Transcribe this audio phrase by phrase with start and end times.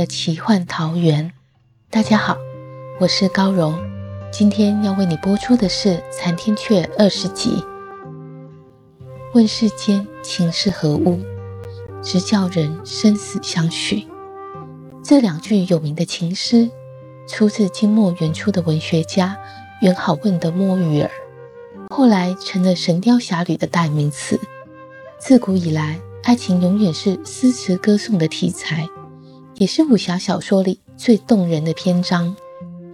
[0.00, 1.30] 的奇幻桃源。
[1.90, 2.38] 大家好，
[2.98, 3.78] 我是高荣。
[4.32, 7.62] 今天要为你播出的是《残天阙》二十集。
[9.34, 11.20] 问世间情是何物，
[12.02, 14.06] 直教人生死相许。
[15.04, 16.70] 这两句有名的情诗，
[17.28, 19.36] 出自金末元初的文学家
[19.82, 21.10] 元好问的《摸鱼儿》，
[21.94, 24.40] 后来成了《神雕侠侣》的代名词。
[25.18, 28.88] 自古以来，爱情永远是诗词歌颂的题材，
[29.60, 32.34] 也是武侠小说里最动人的篇章。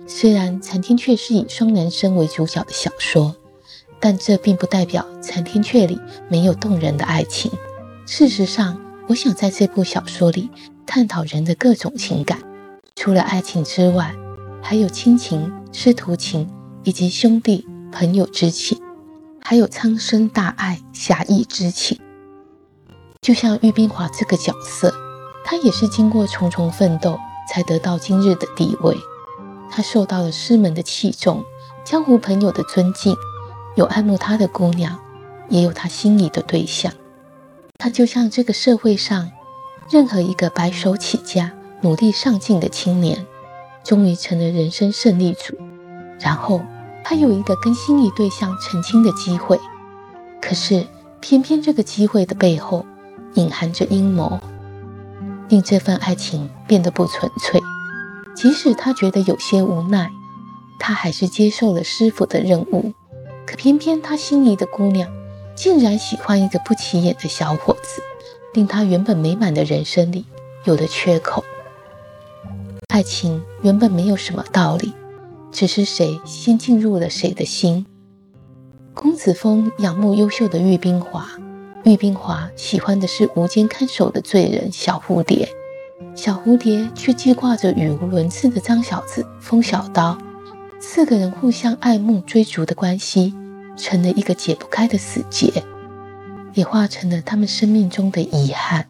[0.04, 3.36] 虽然《残天阙》是以双男生为主角的小说，
[4.00, 5.96] 但这并不代表《残天阙》里
[6.28, 7.52] 没有动人的爱情。
[8.04, 10.50] 事实上，我想在这部小说里
[10.84, 12.40] 探讨人的各种情感，
[12.96, 14.12] 除了爱情之外，
[14.60, 16.50] 还有亲情、师徒情，
[16.82, 18.76] 以及兄弟朋友之情，
[19.40, 21.96] 还有苍生大爱、侠义之情。
[23.22, 24.92] 就像玉冰华这个角色，
[25.48, 27.16] 他也是经过重重奋斗
[27.48, 28.96] 才得到今日的地位。
[29.70, 31.44] 他受到了师门的器重，
[31.84, 33.14] 江湖朋友的尊敬，
[33.76, 34.98] 有爱慕他的姑娘，
[35.48, 36.92] 也有他心仪的对象。
[37.78, 39.30] 他就像这个社会上
[39.88, 41.52] 任何一个白手起家、
[41.82, 43.24] 努力上进的青年，
[43.84, 45.56] 终于成了人生胜利组。
[46.18, 46.60] 然后
[47.04, 49.60] 他有一个跟心仪对象成亲的机会，
[50.42, 50.84] 可是
[51.20, 52.84] 偏偏这个机会的背后，
[53.34, 54.40] 隐含着阴谋，
[55.48, 57.62] 令这份爱情变得不纯粹。
[58.34, 60.10] 即使他觉得有些无奈，
[60.78, 62.92] 他还是接受了师傅的任务。
[63.46, 65.08] 可偏偏他心仪的姑娘，
[65.54, 68.02] 竟然喜欢一个不起眼的小伙子，
[68.54, 70.26] 令他原本美满的人生里
[70.64, 71.44] 有了缺口。
[72.88, 74.92] 爱情原本没有什么道理，
[75.52, 77.86] 只是谁先进入了谁的心。
[78.94, 81.28] 公子峰仰慕优秀的玉冰华。
[81.86, 85.48] 玉冰华喜欢的是无间看守的罪人小蝴蝶，
[86.16, 90.18] 小蝴蝶却记挂着语无伦次的张小子风小刀。
[90.80, 93.32] 四个人互相爱慕追逐的关系，
[93.76, 95.62] 成了一个解不开的死结，
[96.54, 98.88] 也化成了他们生命中的遗憾。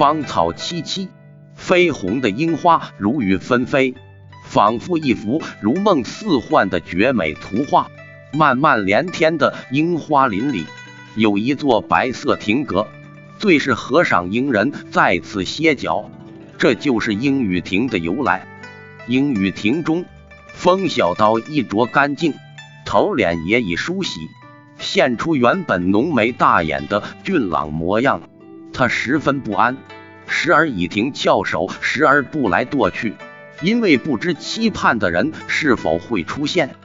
[0.00, 1.08] 芳草萋萋，
[1.58, 3.94] 绯红的樱花如雨纷飞，
[4.46, 7.90] 仿佛一幅如梦似幻的绝美图画。
[8.32, 10.64] 漫漫连天的樱花林里，
[11.16, 12.88] 有一座白色亭阁，
[13.38, 16.10] 最是和尚英人在此歇脚，
[16.56, 18.46] 这就是樱雨亭的由来。
[19.06, 20.06] 樱雨亭中，
[20.46, 22.32] 风小刀衣着干净，
[22.86, 24.18] 头脸也已梳洗，
[24.78, 28.22] 现出原本浓眉大眼的俊朗模样。
[28.72, 29.76] 他十分不安，
[30.26, 33.14] 时而以停翘首，时而步来踱去，
[33.62, 36.76] 因为不知期盼的人是否会出现。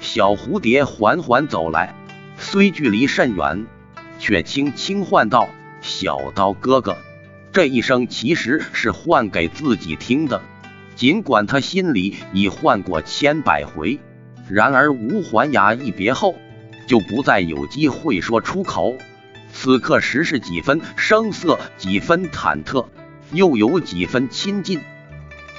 [0.00, 1.94] 小蝴蝶缓缓走来，
[2.36, 3.66] 虽距离甚远，
[4.18, 5.48] 却轻轻唤道
[5.80, 6.96] ：“小刀哥哥。”
[7.52, 10.40] 这一声其实是唤给自己听的，
[10.96, 14.00] 尽管他心里已唤过千百回，
[14.48, 16.34] 然而吴环牙一别后，
[16.86, 18.96] 就不再有机会说出口。
[19.62, 22.86] 此刻时是几分生涩，几分忐忑，
[23.30, 24.80] 又有几分亲近。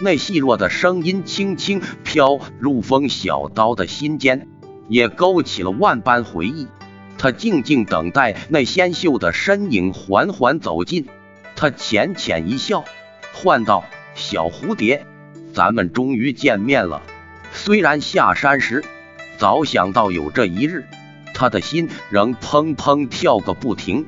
[0.01, 4.49] 那细弱的声音轻轻飘入风小刀的心间，
[4.89, 6.67] 也勾起了万般回忆。
[7.17, 11.07] 他静静等待那纤秀的身影缓缓走近。
[11.55, 12.83] 他浅浅一笑，
[13.31, 13.85] 唤道
[14.15, 15.07] ：“小蝴蝶，
[15.53, 17.01] 咱们终于见面了。
[17.53, 18.83] 虽然下山时
[19.37, 20.83] 早想到有这一日。”
[21.43, 24.05] 他的心仍砰砰跳个不停。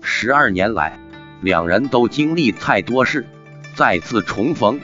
[0.00, 0.98] 十二年来，
[1.42, 3.26] 两人都经历太多事，
[3.76, 4.80] 再次重逢，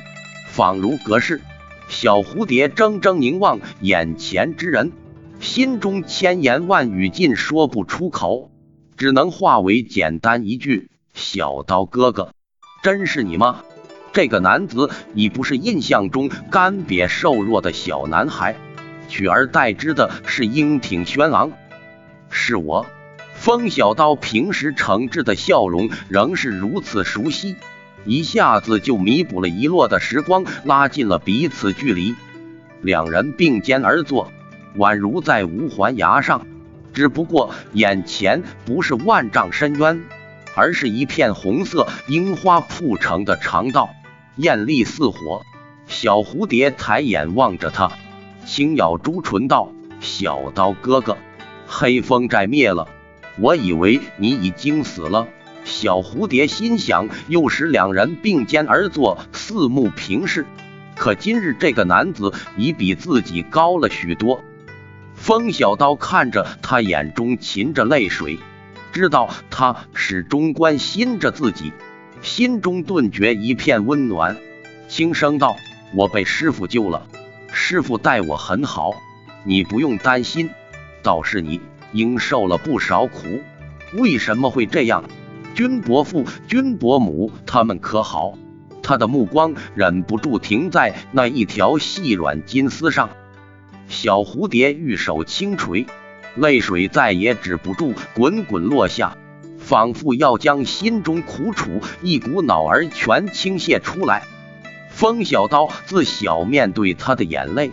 [0.50, 1.40] 仿如隔世。
[1.88, 4.93] 小蝴蝶怔怔凝望眼前之人，
[5.40, 8.50] 心中千言万语尽说不出口，
[8.99, 12.35] 只能化为简单一句：“小刀哥哥，
[12.82, 13.62] 真是你吗？
[14.12, 18.56] 这个男子已不是印象中干瘪瘦弱的小男孩，
[19.08, 21.50] 取而代之的是英挺轩昂。
[22.30, 22.86] 是我。
[23.34, 27.56] 风小刀平时诚挚的笑容仍是如此熟悉，
[28.04, 32.14] 一下子就弥补了遗落的时光，拉近了彼此距离。
[32.82, 34.32] 两人并肩而坐，
[34.76, 36.46] 宛如在无环崖上，
[36.92, 40.02] 只不过眼前不是万丈深渊，
[40.56, 43.90] 而是一片红色樱花铺成的长道，
[44.36, 45.42] 艳丽似火。
[45.86, 47.92] 小蝴蝶抬眼望着他，
[48.44, 51.16] 轻咬朱唇道：“小刀哥哥，
[51.68, 52.88] 黑风寨灭了。”
[53.40, 55.28] 我以为你已经死了，
[55.62, 57.08] 小蝴蝶心想。
[57.28, 60.44] 又使两人并肩而坐，四目平视。
[60.96, 64.42] 可今日这个男子已比自己高了许多。
[65.14, 68.40] 风小刀看着他，眼中噙着泪水，
[68.92, 71.72] 知道他始终关心着自己，
[72.20, 74.36] 心中顿觉一片温暖，
[74.88, 75.54] 轻声道
[75.94, 77.06] ：“我被师傅救了，
[77.52, 78.94] 师傅待我很好，
[79.44, 80.50] 你不用担心。
[81.02, 81.60] 倒是你。”
[81.94, 83.40] 应受了不少苦，
[83.94, 85.04] 为什么会这样？
[85.54, 88.34] 君伯父、君伯母他们可好？
[88.82, 93.08] 他的目光忍不住停在那一条细软金丝上。
[93.88, 95.86] 小蝴蝶玉手轻垂，
[96.36, 99.16] 泪水再也止不住滚滚落下，
[99.58, 104.24] 仿佛要将心中苦楚一股脑儿全倾泻出来。
[104.90, 107.70] 风小刀自小面对他的眼泪，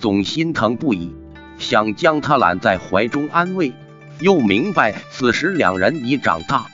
[0.00, 1.14] 总心疼不已。
[1.58, 3.72] 想将他揽在怀中安慰，
[4.20, 6.66] 又明白此时两人已长大，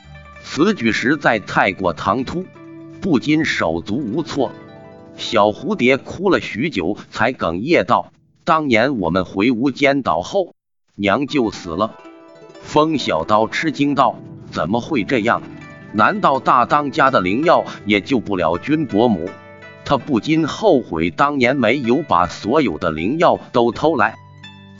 [0.42, 2.44] 此举实在太过唐突，
[3.00, 4.52] 不禁手足无措。
[5.16, 8.12] 小蝴蝶哭了许久，才哽咽道
[8.44, 10.54] ：“当年我们回无间岛后，
[10.94, 11.94] 娘就死了。”
[12.62, 14.18] 风小刀吃惊道
[14.50, 15.42] ：“怎么会这样？
[15.92, 19.28] 难道大当家的灵药也救不了君伯母？”
[19.84, 24.16] 他不禁后悔当年没有把所有的灵药都偷来。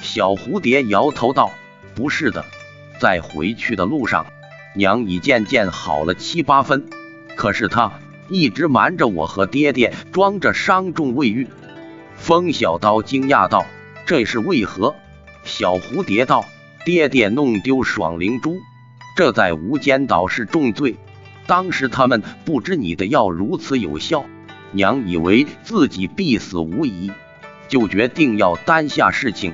[0.00, 1.52] 小蝴蝶摇头道
[1.94, 2.44] ：“不是的，
[2.98, 4.26] 在回去的路上，
[4.74, 6.88] 娘已渐渐好了七八分。
[7.36, 7.92] 可是她
[8.28, 11.46] 一直瞒着我和爹爹，装着伤重未愈。”
[12.16, 13.66] 风小刀惊讶道
[14.06, 14.94] ：“这是为何？”
[15.44, 16.44] 小蝴蝶道
[16.84, 18.58] ：“爹爹弄丢爽灵珠，
[19.16, 20.96] 这在无间岛是重罪。
[21.46, 24.24] 当时他们不知你的药如此有效，
[24.72, 27.10] 娘以为自己必死无疑，
[27.68, 29.52] 就决定要担下事情。”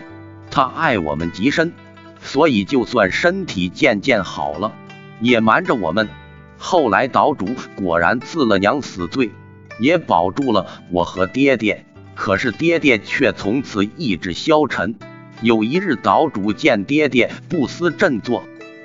[0.56, 1.74] 他爱我们极深，
[2.22, 4.72] 所以就算身体渐渐好了，
[5.20, 6.08] 也瞒着我们。
[6.56, 9.30] 后来岛主果然赐了娘死罪，
[9.78, 11.84] 也保住了我和爹爹。
[12.14, 14.94] 可是爹爹却从此意志消沉。
[15.42, 18.42] 有一日，岛主见爹爹不思振作，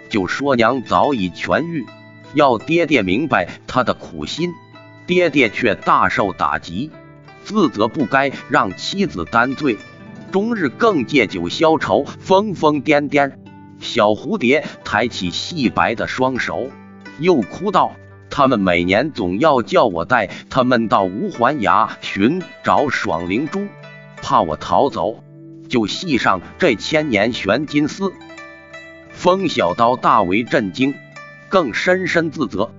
[0.10, 1.86] 就说娘早已痊愈，
[2.34, 4.52] 要爹爹明白他的苦心。
[5.08, 6.92] 爹爹却大受打击，
[7.46, 9.78] 自责不该让妻子担罪。
[10.32, 13.34] 终日更借酒消愁，疯疯癫癫。
[13.80, 16.70] 小蝴蝶抬起细白的双手，
[17.20, 17.92] 又哭道
[18.30, 23.68] ：“他们每年总要叫我带他们到无环崖寻找爽灵珠，
[24.22, 25.24] 怕我逃走，
[25.68, 28.14] 就系上这千年玄金丝。”
[29.12, 30.94] 风小刀大为震惊，
[31.50, 32.72] 更深深自责。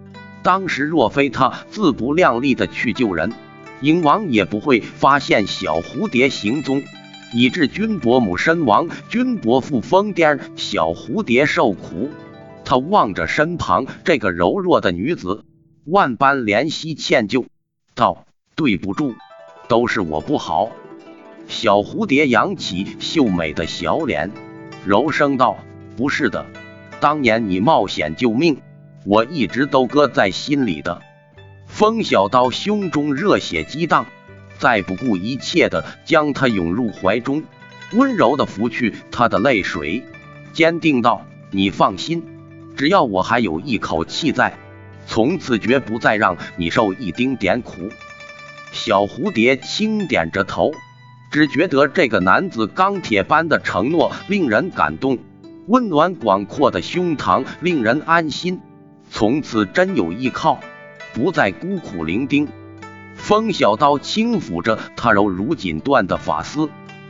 [0.43, 3.33] 当时若非他自不量力的去救人，
[3.81, 6.83] 鹰王也不会发现小蝴蝶行踪。
[7.35, 12.11] 以致君伯母身亡，君伯父疯癫，小蝴蝶受苦。
[12.65, 15.45] 他望着身旁这个柔弱的女子，
[15.85, 17.47] 万般怜惜歉疚，
[17.95, 19.15] 道：“对不住，
[19.67, 20.71] 都是我不好。”
[21.49, 24.31] 小蝴蝶扬起秀美的小脸，
[24.87, 25.57] 柔声道
[25.97, 26.47] ：“不是的，
[27.01, 28.61] 当年你冒险救命，
[29.05, 31.03] 我一直都搁在心里的。”
[31.67, 34.07] 风小刀胸中热血激荡。
[34.63, 37.43] 再不顾一切的将他拥入怀中，
[37.95, 40.05] 温柔的拂去他的泪水，
[40.53, 42.23] 坚定道：“你放心，
[42.77, 44.57] 只要我还有一口气在，
[45.05, 47.91] 从此绝不再让你受一丁点苦。”
[48.71, 50.71] 小蝴蝶轻点着头，
[51.33, 55.19] 只觉得这个男子钢铁般的承诺令人感动，
[55.67, 58.61] 温暖广阔的胸膛令人安心，
[59.11, 60.61] 从此真有依靠，
[61.13, 62.47] 不再孤苦伶仃。
[63.23, 66.69] 风小刀轻抚着他柔如锦缎的发丝，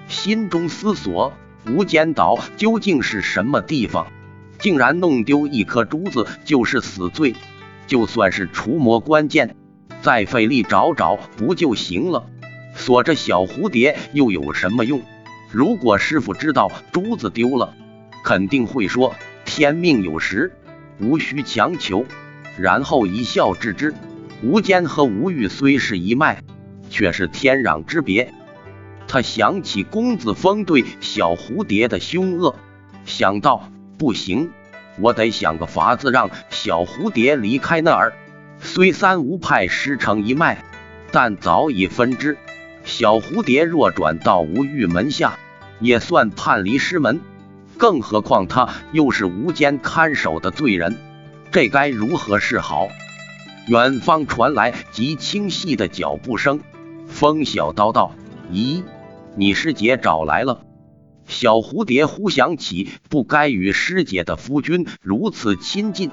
[0.09, 1.33] 心中思索：
[1.67, 4.07] 无间岛究竟是什么地方？
[4.59, 7.35] 竟然弄丢一颗珠子就是死罪。
[7.87, 9.57] 就算是除魔关键，
[10.03, 12.27] 再费力找找不就行了？
[12.77, 15.01] 锁着小蝴蝶又有什么用？
[15.51, 17.75] 如果师傅知道珠子丢了，
[18.23, 19.15] 肯定会说：
[19.47, 20.53] 天命有时，
[21.01, 22.05] 无需强求。
[22.59, 23.95] 然后一笑置之。
[24.43, 26.43] 吴坚和吴玉虽是一脉，
[26.91, 28.35] 却是天壤之别。
[29.07, 32.57] 他想起公子峰对小蝴蝶的凶恶，
[33.05, 34.51] 想到不行，
[34.99, 38.15] 我得想个法子让小蝴蝶离开那儿。
[38.61, 40.65] 虽三吴派师承一脉，
[41.11, 42.37] 但早已分支。
[42.85, 45.39] 小蝴蝶若转到吴玉门下，
[45.79, 47.21] 也算叛离师门。
[47.77, 50.97] 更何况他又是吴坚看守的罪人，
[51.53, 52.89] 这该如何是好？
[53.67, 56.61] 远方传来极清晰的脚步声。
[57.07, 58.15] 风小刀道
[58.51, 58.83] ：“咦，
[59.37, 60.65] 你师姐找来了。”
[61.29, 66.11] 小蝴蝶忽想起不该与师姐的夫君如此亲近，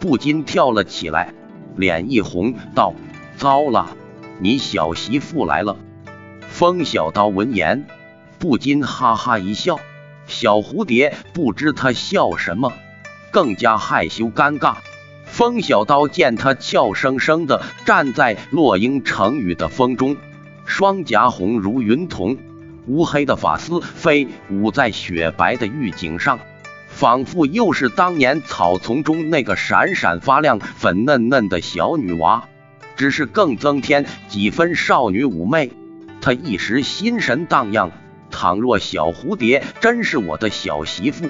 [0.00, 1.34] 不禁跳了起来，
[1.76, 2.94] 脸一红，道
[3.36, 3.94] ：“糟了，
[4.38, 5.76] 你小媳妇来了！”
[6.48, 7.86] 风小刀闻言，
[8.38, 9.78] 不禁哈哈一笑。
[10.26, 12.72] 小蝴蝶不知他笑什么，
[13.30, 14.76] 更加害羞尴尬。
[15.36, 20.16] 风小刀见他俏生生的站在落英成雨的风中，
[20.64, 22.38] 双颊红如云瞳，
[22.86, 26.40] 乌黑的发丝飞舞在雪白的玉颈上，
[26.88, 32.48] 仿佛又是当年草丛中那个闪闪发亮、粉嫩嫩的小女娃，
[32.96, 35.70] 只是更增添几分少女妩媚。
[36.22, 37.92] 他一时心神荡漾，
[38.30, 41.28] 倘若小蝴蝶真是我的小媳妇，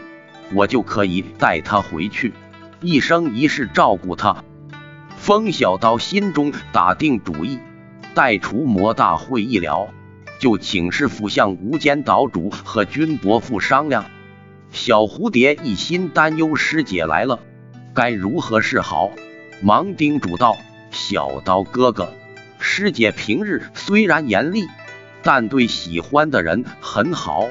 [0.54, 2.32] 我就可以带她回去。
[2.82, 4.44] 一生一世照顾他，
[5.16, 7.58] 风小刀心中打定主意，
[8.14, 9.88] 待除魔大会一了，
[10.38, 14.04] 就请师傅向无间岛主和君伯父商量。
[14.72, 17.40] 小蝴蝶一心担忧师姐来了，
[17.94, 19.10] 该如何是好？
[19.62, 20.58] 忙叮嘱道
[20.92, 22.12] ：“小刀哥哥，
[22.58, 24.66] 师姐平日虽然严厉，
[25.22, 27.46] 但对喜欢的人很好，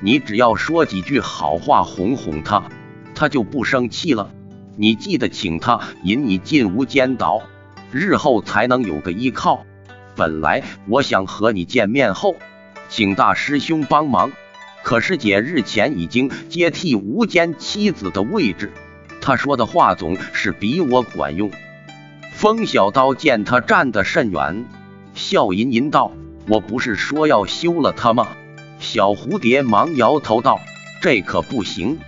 [0.00, 2.64] 你只要说几句好话哄哄她，
[3.14, 4.30] 她就不生气了。”
[4.76, 7.42] 你记得请他引你进无间岛，
[7.90, 9.64] 日后才能有个依靠。
[10.14, 12.36] 本来我想和你见面后，
[12.88, 14.32] 请大师兄帮忙，
[14.82, 18.70] 可师姐日前已经接替无间妻子的位置，
[19.22, 21.50] 他说的话总是比我管用。
[22.32, 24.66] 风小刀见他站得甚远，
[25.14, 26.12] 笑吟吟道
[26.48, 28.28] ：“我不是说要休了他吗？”
[28.78, 30.60] 小蝴蝶忙摇头道
[31.00, 31.98] ：“这可不行，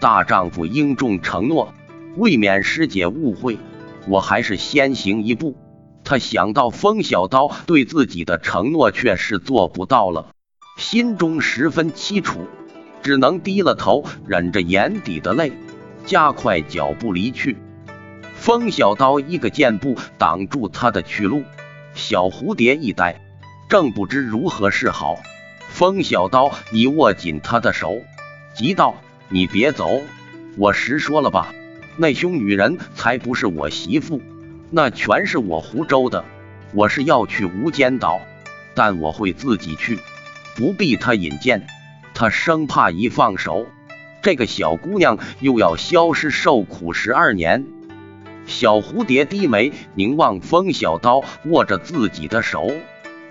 [0.00, 1.73] 大丈夫应重承诺。”
[2.16, 3.58] 未免师姐误会，
[4.06, 5.56] 我还是先行一步。
[6.04, 10.28] 他想到风小刀对自己的承诺却是做不到了，
[10.76, 12.46] 心中十分凄楚，
[13.02, 15.52] 只能低了头，忍着眼底的泪，
[16.04, 17.56] 加快脚步离去。
[18.34, 21.42] 风小刀一个箭步挡住他的去路，
[21.94, 23.20] 小蝴蝶一呆，
[23.68, 25.16] 正不知如何是好。
[25.68, 28.02] 风小刀已握紧他的手，
[28.54, 28.94] 急道
[29.30, 30.02] ：“你别走，
[30.58, 31.54] 我实说了吧。”
[31.96, 34.20] 那凶女人才不是我媳妇，
[34.70, 36.24] 那全是我湖州的。
[36.72, 38.20] 我是要去无间岛，
[38.74, 40.00] 但我会自己去，
[40.56, 41.66] 不必他引荐。
[42.14, 43.66] 他生怕一放手，
[44.22, 47.64] 这个小姑娘又要消失受苦十二年。
[48.46, 52.72] 小蝴蝶低眉凝望风小刀，握着自己的手，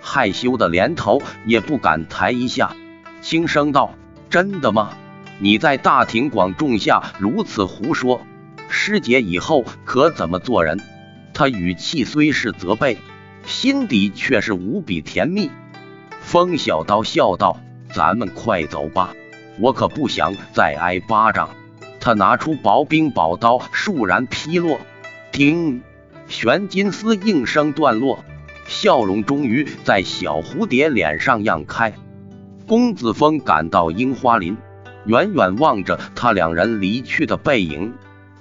[0.02, 2.76] 害羞的连头也不敢抬一下，
[3.22, 3.94] 轻声道
[4.30, 4.98] ：“真的吗？
[5.40, 8.26] 你在大庭广众下如此胡说。”
[8.70, 10.80] 师姐以后可怎么做人？
[11.34, 12.98] 他语气虽是责备，
[13.46, 15.50] 心底却是无比甜蜜。
[16.22, 17.60] 风小刀笑道
[17.94, 19.16] ：“咱们快走吧，
[19.60, 21.50] 我可不想再挨巴掌。”
[22.00, 24.80] 他拿出薄冰宝刀，倏然劈落，
[25.32, 25.82] 叮，
[26.28, 28.24] 玄金丝应声断落，
[28.68, 31.94] 笑容终于在小蝴蝶脸上漾开。
[32.68, 34.58] 公子峰赶到樱花林，
[35.06, 37.94] 远远望着他两人离去的背影。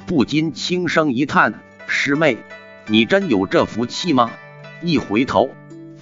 [0.07, 1.55] 不禁轻声一叹
[1.87, 2.39] ：“师妹，
[2.87, 4.31] 你真有这福气吗？”
[4.83, 5.51] 一回头，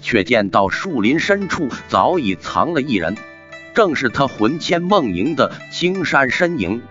[0.00, 3.16] 却见到树林深处早已藏了一人，
[3.75, 6.83] 正是他魂牵梦萦的青山身影。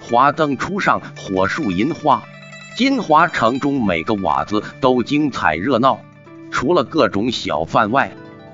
[0.00, 2.22] 华灯初上，火树银花，
[2.76, 6.00] 金华城中每个瓦子都精彩热闹，
[6.50, 8.10] 除了各种小贩外。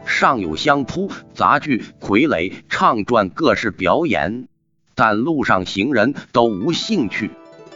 [0.07, 4.49] 上有相扑、杂剧、傀儡、唱转各式表演，
[4.95, 7.31] 但路上行人都无兴趣，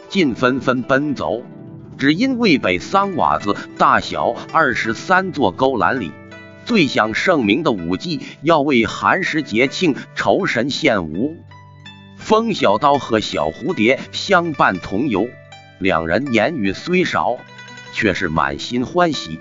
[0.09, 1.41] 尽纷纷奔走。
[1.97, 6.11] 只因渭北桑瓦子大小二十三座勾栏里，
[6.65, 11.35] 最享盛名的舞伎要为寒食节庆酬神献舞。
[12.15, 15.27] 风小刀和小蝴蝶相伴同游，
[15.79, 17.37] 两人言语虽少，
[17.91, 19.39] 却是满心欢喜。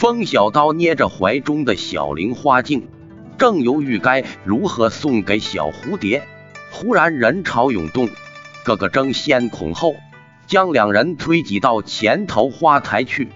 [0.00, 2.88] 风小刀捏着怀中的小菱花镜，
[3.36, 6.26] 正犹豫该如何送给小蝴蝶，
[6.72, 8.08] 忽然人潮涌动，
[8.64, 9.96] 个个争先恐后，
[10.46, 13.28] 将两人推挤到前头花台去。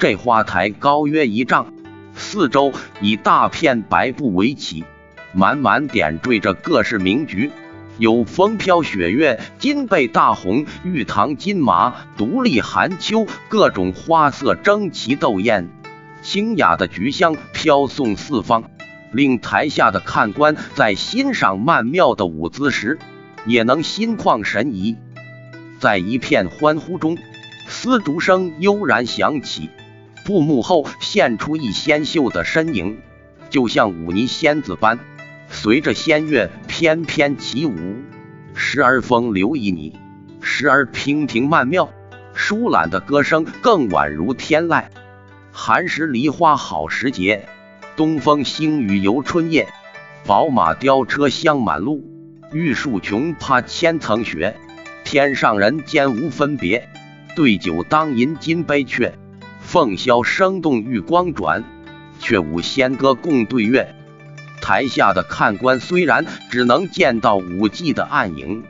[0.00, 1.72] 这花台高约一丈，
[2.16, 4.82] 四周以大片白布围起，
[5.32, 7.52] 满满点缀着各式名菊，
[7.98, 15.68] 有风飘雪月、金贝大红、玉堂金马、独立寒秋，各种花色争奇斗艳，
[16.26, 18.64] 清雅的菊香飘送四方，
[19.12, 22.98] 令台下的看官在欣赏曼妙的舞姿时，
[23.46, 24.96] 也能心旷神怡。
[25.78, 27.16] 在一片欢呼中，
[27.68, 29.70] 丝竹声悠然响起。
[30.24, 32.98] 布幕后现出一纤秀的身影，
[33.48, 34.98] 就像舞霓仙子般，
[35.48, 37.98] 随着仙乐翩翩起舞，
[38.52, 39.92] 时而风流旖旎，
[40.40, 41.88] 时而娉婷曼妙，
[42.34, 44.86] 舒懒的歌声更宛如天籁。
[45.58, 47.48] 寒食梨花好时节，
[47.96, 49.66] 东风星雨游春夜。
[50.26, 52.04] 宝马雕车香满路，
[52.52, 54.54] 玉树琼葩千层雪。
[55.02, 56.90] 天上人间无分别，
[57.34, 59.14] 对酒当吟金杯阙。
[59.62, 61.64] 凤箫声动玉光转，
[62.20, 63.94] 却舞仙歌共对月。
[64.60, 68.62] 台下的看官虽然只能见到舞伎的暗影，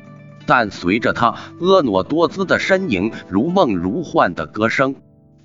[0.46, 4.94] 但随着他婀娜多姿的身影、如梦如幻的歌声，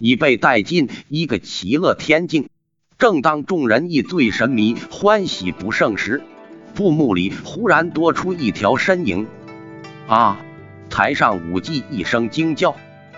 [0.01, 2.49] 已被带进一个奇乐天境。
[2.97, 6.23] 正当众人一醉神迷、欢喜不胜时，
[6.73, 9.27] 布幕里忽然多出一条身影。
[10.07, 10.39] 啊！
[10.89, 12.75] 台上舞伎一声惊叫。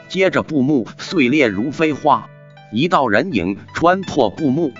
[0.10, 2.30] 接着布幕碎裂如飞花，
[2.72, 4.72] 一道人影穿破布幕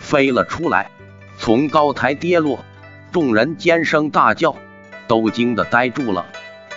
[0.00, 0.90] 飞了出来，
[1.38, 2.64] 从高台跌落，
[3.12, 4.56] 众人尖声大叫，
[5.06, 6.26] 都惊得呆住了。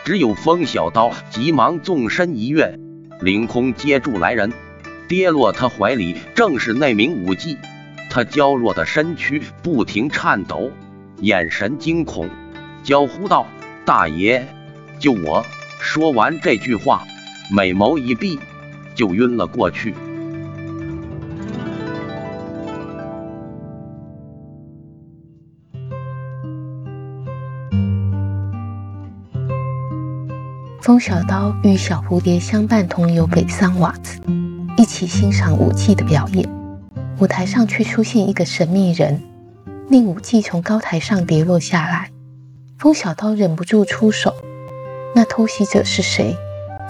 [0.04, 2.78] 只有风小刀急忙纵身一跃，
[3.20, 4.54] 凌空接住来人，
[5.14, 7.56] 跌落他怀里正是那名武妓。
[8.10, 10.72] 他娇弱的身躯不停颤抖，
[11.20, 12.28] 眼神惊恐，
[12.82, 13.46] 娇呼道
[13.86, 14.44] ：“大爷，
[14.98, 15.46] 救我！”
[15.80, 17.04] 说完这句话。
[17.52, 18.40] 美眸一闭，
[18.96, 19.94] 就晕了过去。
[30.82, 34.20] 风小刀与小蝴蝶相伴同游北桑瓦子，
[34.94, 36.48] 一起欣赏舞技的表演。
[37.18, 39.24] 舞台上却出现一个神秘人，
[39.90, 42.12] 令舞技从高台上跌落下来。
[42.78, 44.36] 风小刀忍不住出手，
[45.16, 46.38] 那偷袭者是谁？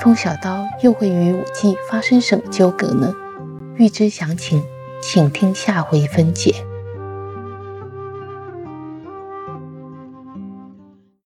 [0.01, 3.15] 风小刀又会与舞技发生什么纠葛呢？
[3.77, 4.61] 欲知详情，
[5.01, 6.53] 请听下回分解。